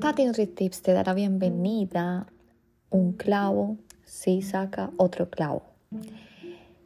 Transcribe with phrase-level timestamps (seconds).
[0.00, 2.28] Tati Tips te da la bienvenida.
[2.88, 5.62] Un clavo sí saca otro clavo.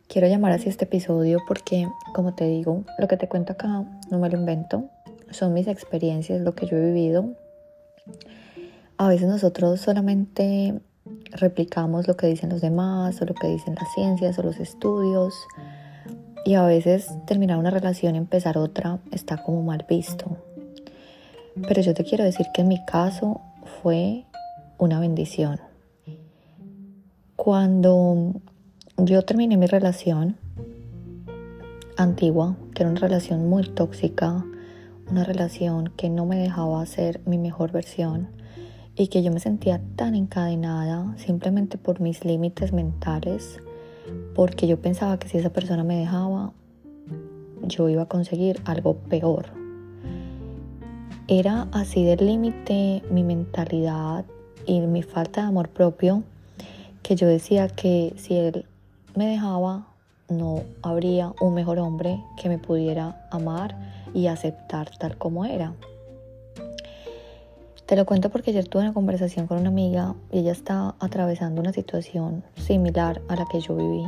[0.09, 4.19] Quiero llamar así este episodio porque, como te digo, lo que te cuento acá no
[4.19, 4.89] me lo invento.
[5.31, 7.37] Son mis experiencias, lo que yo he vivido.
[8.97, 10.81] A veces nosotros solamente
[11.33, 15.35] replicamos lo que dicen los demás o lo que dicen las ciencias o los estudios.
[16.47, 20.39] Y a veces terminar una relación y empezar otra está como mal visto.
[21.61, 23.41] Pero yo te quiero decir que en mi caso
[23.83, 24.25] fue
[24.79, 25.61] una bendición.
[27.37, 28.41] Cuando
[28.97, 30.37] yo terminé mi relación
[31.97, 34.45] antigua, que era una relación muy tóxica,
[35.11, 38.29] una relación que no me dejaba ser mi mejor versión
[38.97, 43.61] y que yo me sentía tan encadenada simplemente por mis límites mentales,
[44.35, 46.53] porque yo pensaba que si esa persona me dejaba,
[47.63, 49.62] yo iba a conseguir algo peor
[51.39, 54.27] era así del límite mi mentalidad
[54.67, 56.25] y mi falta de amor propio
[57.03, 58.67] que yo decía que si él
[59.15, 59.87] me dejaba
[60.29, 63.75] no habría un mejor hombre que me pudiera amar
[64.13, 65.73] y aceptar tal como era.
[67.87, 71.63] Te lo cuento porque ayer tuve una conversación con una amiga y ella está atravesando
[71.63, 74.05] una situación similar a la que yo viví.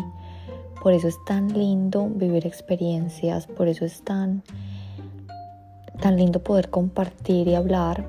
[0.82, 4.42] Por eso es tan lindo vivir experiencias, por eso es tan
[6.04, 8.04] tan lindo poder compartir y hablar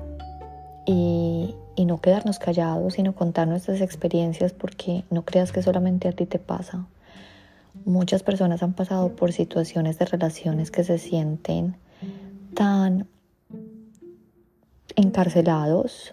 [0.84, 1.54] y,
[1.86, 6.38] no quedarnos callados, sino contar nuestras experiencias porque no creas que solamente a ti te
[6.38, 6.84] pasa.
[7.86, 11.76] Muchas personas han pasado por situaciones de relaciones que se sienten
[12.52, 13.08] tan
[14.94, 16.10] encarcelados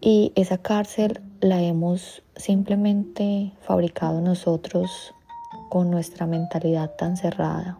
[0.00, 5.12] y esa cárcel la hemos simplemente fabricado nosotros
[5.68, 7.78] con nuestra mentalidad tan cerrada.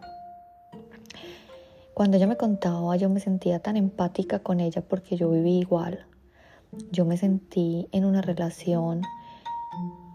[1.97, 6.05] Cuando ella me contaba, yo me sentía tan empática con ella porque yo viví igual.
[6.91, 9.01] Yo me sentí en una relación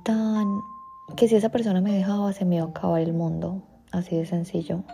[0.05, 0.61] tan
[1.17, 4.27] que si esa persona me dejaba se me iba a acabar el mundo, así de
[4.27, 4.85] sencillo.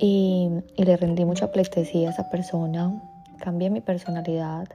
[0.00, 3.00] Y, le rendí mucha pleitesía a esa persona,
[3.38, 4.70] cambié mi personalidad,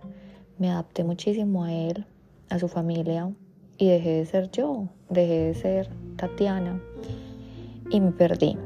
[0.58, 2.06] me adapté muchísimo a él,
[2.50, 3.34] a su familia
[3.78, 6.82] y dejé de ser yo, dejé de ser Tatiana
[7.90, 8.58] y me perdí.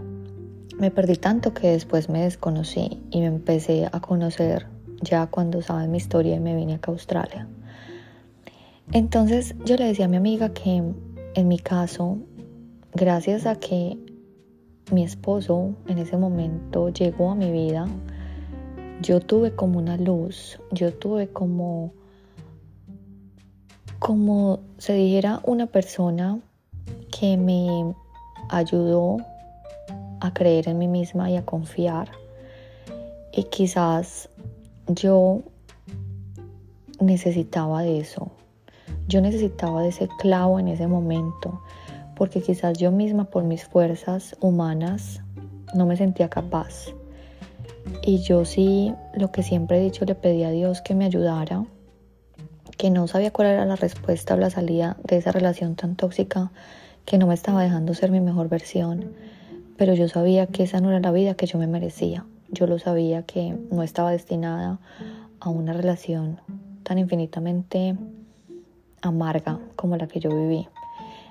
[0.78, 4.68] Me perdí tanto que después me desconocí y me empecé a conocer
[5.02, 7.48] ya cuando saben mi historia y me vine acá a Australia.
[8.92, 10.84] Entonces yo le decía a mi amiga que
[11.34, 12.18] en mi caso,
[12.94, 13.98] gracias a que
[14.92, 17.88] mi esposo en ese momento llegó a mi vida,
[19.02, 21.94] yo tuve como una luz, yo tuve como,
[24.00, 26.40] como se dijera, una persona
[27.18, 27.96] que me
[28.50, 29.18] ayudó
[30.22, 32.10] a creer en mí misma y a confiar.
[33.34, 34.30] Y quizás
[34.88, 35.42] yo
[37.00, 38.32] necesitaba de eso.
[39.08, 41.62] Yo necesitaba de ese clavo en ese momento,
[42.16, 45.22] porque quizás yo misma por mis fuerzas humanas
[45.74, 46.94] no me sentía capaz.
[48.04, 51.66] Y yo sí, lo que siempre he dicho, le pedí a Dios que me ayudara,
[52.78, 56.52] que no sabía cuál era la respuesta o la salida de esa relación tan tóxica
[57.06, 59.14] que no me estaba dejando ser mi mejor versión
[59.82, 62.24] pero yo sabía que esa no era la vida que yo me merecía.
[62.52, 64.78] Yo lo sabía que no estaba destinada
[65.40, 66.40] a una relación
[66.84, 67.96] tan infinitamente
[69.02, 70.68] amarga como la que yo viví.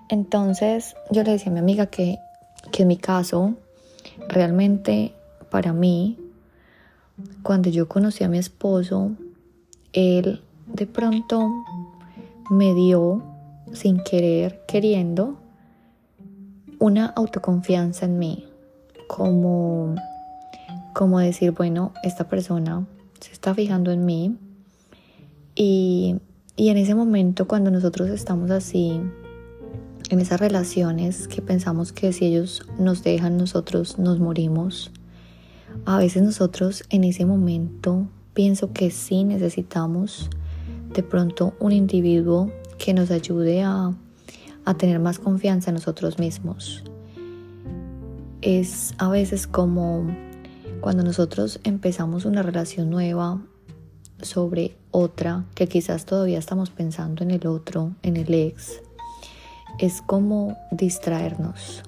[0.09, 2.19] Entonces yo le decía a mi amiga que,
[2.73, 3.55] que en mi caso,
[4.27, 5.15] realmente
[5.49, 6.19] para mí,
[7.45, 9.13] cuando yo conocí a mi esposo,
[9.93, 11.53] él de pronto
[12.51, 13.23] me dio,
[13.73, 15.37] sin querer, queriendo,
[16.81, 18.49] una autoconfianza en mí,
[19.07, 19.95] como,
[20.95, 22.87] como decir, bueno, esta persona
[23.21, 24.37] se está fijando en mí
[25.55, 26.17] y,
[26.57, 29.01] y en ese momento cuando nosotros estamos así,
[30.09, 34.91] en esas relaciones que pensamos que si ellos nos dejan, nosotros nos morimos,
[35.85, 40.31] a veces nosotros en ese momento pienso que sí necesitamos
[40.95, 43.93] de pronto un individuo que nos ayude a
[44.65, 46.85] a tener más confianza en nosotros mismos.
[48.43, 50.07] Es a veces como
[50.81, 53.41] cuando nosotros empezamos una relación nueva
[54.23, 58.81] sobre otra que quizás todavía estamos pensando en el otro, en el ex,
[59.79, 61.83] es como distraernos.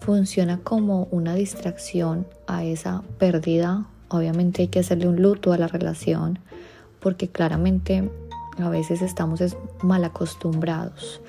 [0.00, 3.86] Funciona como una distracción a esa pérdida.
[4.08, 6.38] Obviamente hay que hacerle un luto a la relación
[7.00, 8.10] porque claramente
[8.58, 9.40] a veces estamos
[9.82, 11.20] mal acostumbrados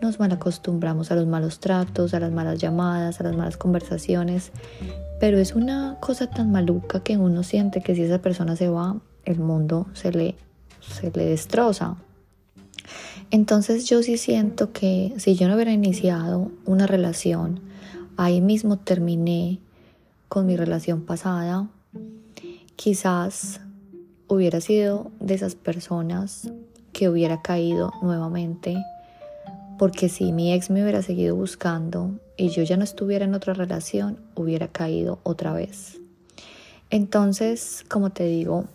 [0.00, 4.52] nos mal acostumbramos a los malos tratos, a las malas llamadas, a las malas conversaciones,
[5.20, 8.96] pero es una cosa tan maluca que uno siente que si esa persona se va,
[9.24, 10.36] el mundo se le
[10.88, 11.96] se le destroza.
[13.30, 17.60] Entonces yo sí siento que si yo no hubiera iniciado una relación,
[18.16, 19.58] ahí mismo terminé
[20.28, 21.68] con mi relación pasada,
[22.76, 23.60] quizás
[24.28, 26.50] hubiera sido de esas personas
[26.92, 28.76] que hubiera caído nuevamente,
[29.78, 33.54] porque si mi ex me hubiera seguido buscando y yo ya no estuviera en otra
[33.54, 36.00] relación, hubiera caído otra vez.
[36.90, 38.66] Entonces, como te digo,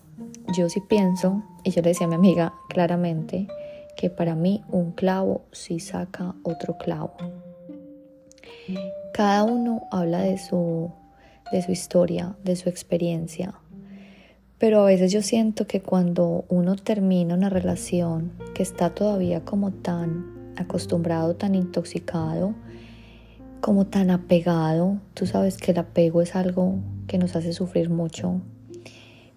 [0.55, 3.47] yo sí pienso, y yo le decía a mi amiga claramente,
[3.95, 7.13] que para mí un clavo sí saca otro clavo.
[9.13, 10.91] Cada uno habla de su,
[11.51, 13.53] de su historia, de su experiencia,
[14.57, 19.71] pero a veces yo siento que cuando uno termina una relación que está todavía como
[19.71, 22.53] tan acostumbrado, tan intoxicado,
[23.61, 28.41] como tan apegado, tú sabes que el apego es algo que nos hace sufrir mucho.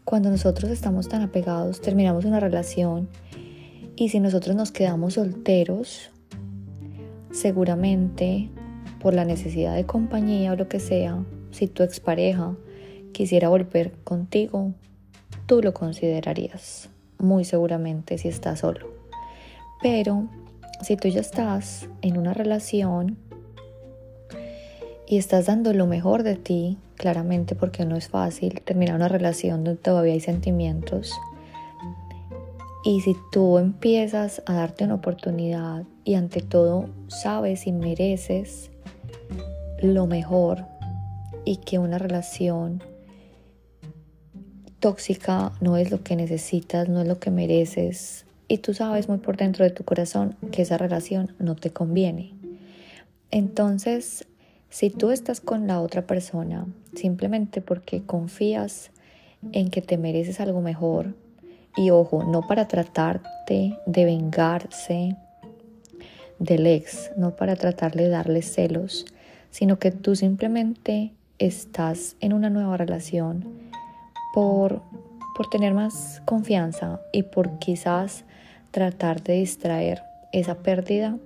[0.05, 3.09] Cuando nosotros estamos tan apegados, terminamos una relación
[3.97, 6.11] y si nosotros nos quedamos solteros,
[7.31, 8.51] seguramente
[9.01, 12.57] por la necesidad de compañía o lo que sea, si tu expareja
[13.13, 14.73] quisiera volver contigo,
[15.47, 18.87] tú lo considerarías, muy seguramente si estás solo.
[19.83, 20.29] Pero
[20.83, 23.17] si tú ya estás en una relación
[25.07, 29.65] y estás dando lo mejor de ti, claramente porque no es fácil terminar una relación
[29.65, 31.13] donde todavía hay sentimientos.
[32.85, 38.71] Y si tú empiezas a darte una oportunidad y ante todo sabes y mereces
[39.81, 40.65] lo mejor
[41.45, 42.83] y que una relación
[44.81, 49.17] tóxica no es lo que necesitas, no es lo que mereces y tú sabes muy
[49.17, 52.35] por dentro de tu corazón que esa relación no te conviene.
[53.31, 54.27] Entonces
[54.69, 58.91] si tú estás con la otra persona simplemente porque confías
[59.53, 61.15] en que te mereces algo mejor,
[61.77, 65.17] y ojo, no para tratarte de vengarse
[66.39, 69.07] del ex, no para tratarle de darle celos,
[69.51, 73.47] sino que tú simplemente estás en una nueva relación
[74.35, 74.83] por,
[75.35, 78.27] por tener más confianza y por quizás
[78.73, 80.03] tratar de distraer
[80.33, 81.19] esa pérdida,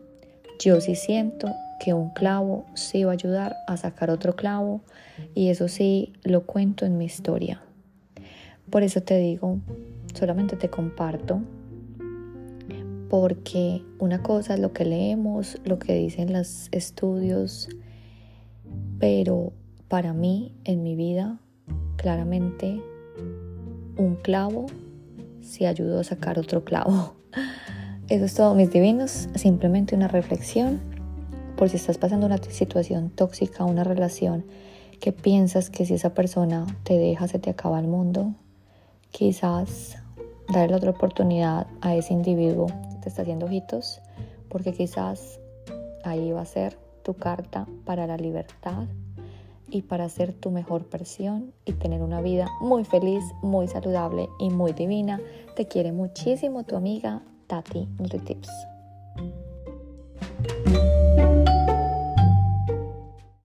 [0.59, 1.49] yo sí siento
[1.81, 4.83] que un clavo sí va a ayudar a sacar otro clavo
[5.35, 7.63] y eso sí lo cuento en mi historia.
[8.71, 9.59] Por eso te digo,
[10.15, 11.41] solamente te comparto
[13.09, 17.69] porque una cosa es lo que leemos, lo que dicen los estudios,
[18.99, 19.53] pero
[19.89, 21.39] para mí en mi vida
[21.97, 22.83] claramente
[23.97, 24.67] un clavo
[25.41, 27.16] sí ayudó a sacar otro clavo.
[28.09, 29.29] Eso es todo, mis divinos.
[29.35, 30.81] Simplemente una reflexión
[31.57, 34.45] por si estás pasando una situación tóxica, una relación
[35.01, 38.35] que piensas que si esa persona te deja se te acaba el mundo,
[39.11, 39.97] quizás
[40.53, 44.01] darle otra oportunidad a ese individuo que te está haciendo ojitos,
[44.49, 45.41] porque quizás
[46.05, 48.85] ahí va a ser tu carta para la libertad
[49.71, 54.51] y para ser tu mejor versión y tener una vida muy feliz, muy saludable y
[54.51, 55.21] muy divina.
[55.57, 58.76] Te quiere muchísimo tu amiga Tati NutriTips.